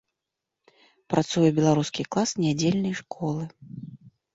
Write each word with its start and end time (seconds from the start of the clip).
Працуе 1.15 1.49
беларускі 1.61 2.09
клас 2.11 2.29
нядзельнай 2.43 2.93
школы. 3.05 3.43